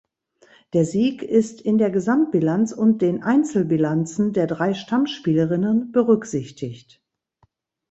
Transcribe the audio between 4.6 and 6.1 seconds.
Stammspielerinnen